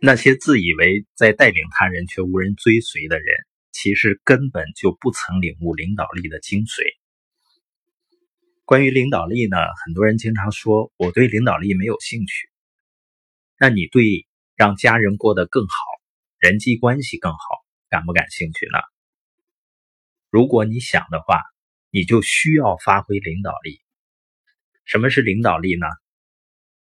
[0.00, 3.36] 那些自以为在带领他人却无人追随的人，
[3.72, 6.94] 其实根本就不曾领悟领导力的精髓。
[8.64, 12.48] 关于领导力呢，很多人经常说我对领导力没有兴趣。
[13.58, 15.72] 那你对让家人过得更好、
[16.38, 17.38] 人际关系更好
[17.88, 18.78] 感不感兴趣呢？
[20.30, 21.42] 如果你想的话，
[21.90, 23.80] 你就需要发挥领导力。
[24.84, 25.86] 什么是领导力呢？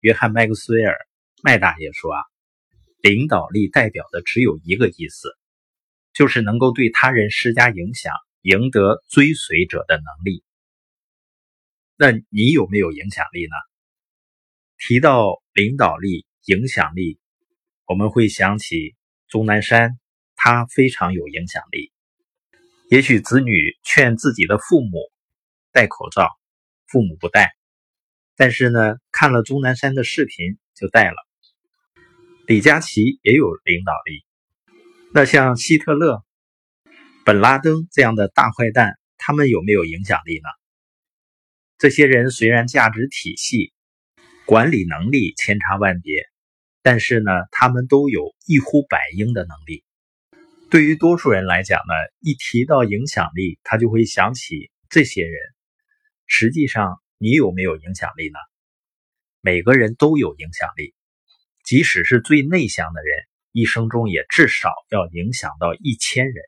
[0.00, 0.98] 约翰·麦克斯韦尔
[1.42, 2.29] 麦大爷说啊。
[3.02, 5.36] 领导力代表的只有一个意思，
[6.12, 10.44] 就是能够对他人施加影响，赢得追随者的能力。
[11.96, 13.54] 那你有没有影响力呢？
[14.78, 17.18] 提到领导力、影响力，
[17.86, 18.96] 我们会想起
[19.28, 19.98] 钟南山，
[20.34, 21.92] 他非常有影响力。
[22.90, 25.12] 也许子女劝自己的父母
[25.72, 26.28] 戴口罩，
[26.86, 27.54] 父母不戴，
[28.36, 31.29] 但是呢，看了钟南山的视频就戴了。
[32.50, 34.24] 李佳琦也有领导力，
[35.14, 36.24] 那像希特勒、
[37.24, 40.48] 本拉登这样的大坏蛋，他们有没有影响力呢？
[41.78, 43.72] 这些人虽然价值体系、
[44.46, 46.24] 管理能力千差万别，
[46.82, 49.84] 但是呢，他们都有一呼百应的能力。
[50.72, 55.38] 对于多数人来讲呢，一提到影响力，他就会想起这些人。
[56.26, 58.40] 实际上，你有没有影响力呢？
[59.40, 60.96] 每个人都有影响力。
[61.70, 63.16] 即使是最内向的人，
[63.52, 66.42] 一生中也至少要影响到一千人。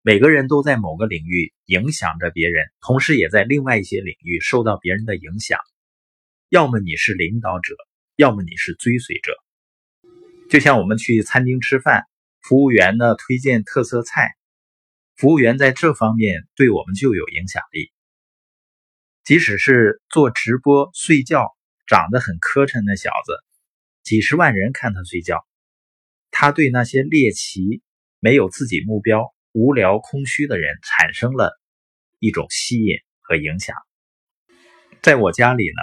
[0.00, 5.58] 每个人都在某个领域影响着别人，同时也在另外一些领域受到别人的影响。
[6.48, 7.76] 要么你是领导者，
[8.16, 9.36] 要么你是追随者。
[10.48, 12.06] 就像我们去餐厅吃饭，
[12.40, 14.30] 服务员呢推荐特色菜，
[15.16, 17.92] 服务员在这方面对我们就有影响力。
[19.22, 21.54] 即使是做直播睡觉，
[21.86, 23.34] 长得很磕碜的小子。
[24.02, 25.46] 几十万人看他睡觉，
[26.30, 27.82] 他对那些猎奇、
[28.18, 31.52] 没有自己目标、无聊、空虚的人产生了
[32.18, 33.76] 一种吸引和影响。
[35.02, 35.82] 在我家里呢，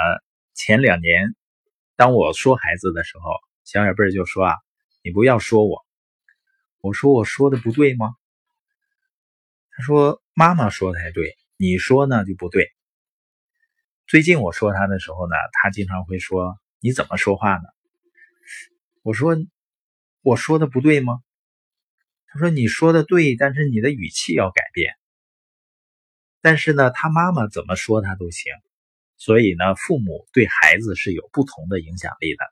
[0.53, 1.35] 前两年，
[1.95, 3.31] 当我说孩子的时候，
[3.63, 4.53] 小小贝就说啊
[5.03, 5.85] ：“你不要说我。”
[6.81, 8.07] 我说：“我说的不对吗？”
[9.71, 12.69] 他说：“妈妈说的才对，你说呢就不对。”
[14.07, 17.63] 最近我说他的时候呢，他经常会说：“你怎么说话呢？”
[19.09, 19.35] 我说
[20.21, 21.19] ：“我说的不对吗？”
[22.29, 24.93] 他说：“你说的对，但是你的语气要改变。”
[26.41, 28.53] 但是呢，他妈妈怎么说他都行。
[29.17, 32.45] 所以呢，父母对孩子是有不同的影响力的。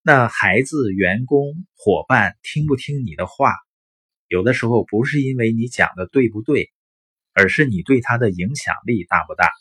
[0.00, 3.52] 那孩子、员工、伙伴听不听你的话，
[4.26, 6.72] 有的时候不是因为你讲的对不对，
[7.34, 9.52] 而是你对他的影响力大不大。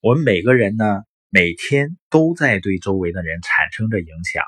[0.00, 1.04] 我们每个人呢？
[1.36, 4.42] 每天都在对周围的人产生着影响，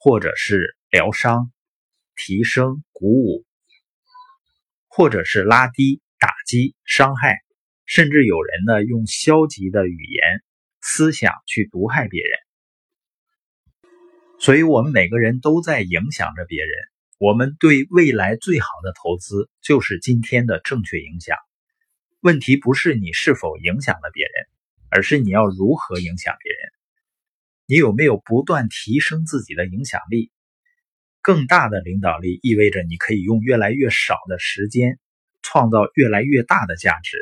[0.00, 1.52] 或者是疗伤、
[2.16, 3.44] 提升、鼓舞，
[4.88, 7.36] 或者是拉低、打击、伤害，
[7.86, 10.42] 甚至有人呢用消极的语言、
[10.80, 12.32] 思想去毒害别人。
[14.40, 16.72] 所以，我们每个人都在影响着别人。
[17.18, 21.36] 我们对未来最好的投资就是今天的正确影响。
[22.18, 24.37] 问题不是你是否影响了别人。
[24.90, 26.60] 而是你要如何影响别人？
[27.66, 30.32] 你有没有不断提升自己的影响力？
[31.20, 34.98] 更大的领导力意味着你可以用越来越少的时间，
[35.42, 37.18] 创造越来越大的价值，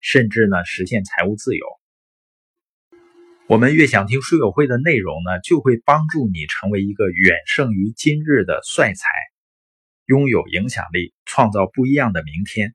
[0.00, 1.66] 甚至呢实现财务自由。
[3.46, 9.08] 我们越想听书友会的内容呢，就会帮助你成为一个远胜于今日的帅才，
[10.06, 12.74] 拥有影响力，创造不一样的明天。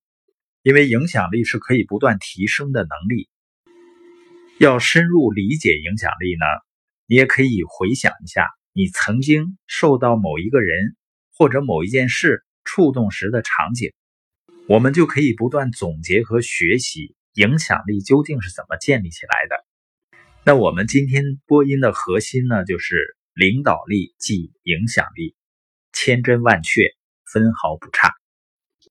[0.62, 3.30] 因为影响力是可以不断提升的能力。
[4.60, 6.46] 要深入理解影响力呢，
[7.06, 10.98] 你也可以回想一下你曾经受到某一个人
[11.34, 13.94] 或者某一件事触动时的场景，
[14.68, 19.66] 我们就可以不断总结和学习影响力究竟是怎么建立起来的。
[20.44, 25.36] 那我们今天播音的核心呢，就是领导力即影响力，
[25.94, 26.82] 千真万确，
[27.32, 28.19] 分毫不差。